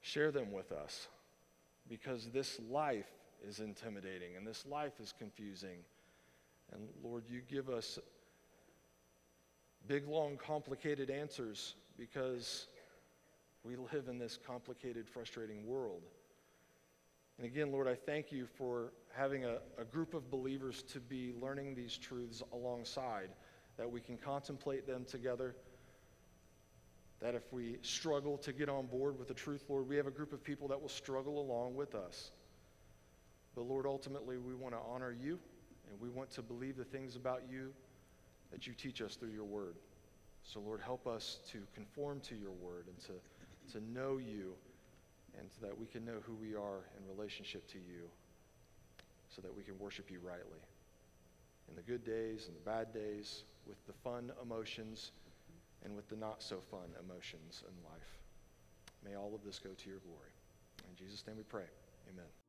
[0.00, 1.08] share them with us
[1.88, 3.10] because this life
[3.46, 5.78] is intimidating and this life is confusing.
[6.72, 7.98] And Lord, you give us
[9.86, 12.66] big, long, complicated answers because
[13.64, 16.02] we live in this complicated, frustrating world.
[17.38, 21.32] And again, Lord, I thank you for having a, a group of believers to be
[21.40, 23.30] learning these truths alongside,
[23.76, 25.54] that we can contemplate them together
[27.22, 30.10] that if we struggle to get on board with the truth, Lord, we have a
[30.10, 32.32] group of people that will struggle along with us.
[33.54, 35.38] But Lord, ultimately, we want to honor you
[35.90, 37.72] and we want to believe the things about you
[38.50, 39.76] that you teach us through your word.
[40.42, 44.54] So, Lord, help us to conform to your word and to, to know you
[45.38, 48.08] and so that we can know who we are in relationship to you
[49.28, 50.60] so that we can worship you rightly.
[51.68, 55.12] In the good days and the bad days, with the fun emotions
[55.84, 58.18] and with the not so fun emotions in life.
[59.04, 60.32] May all of this go to your glory.
[60.88, 61.66] In Jesus' name we pray.
[62.10, 62.41] Amen.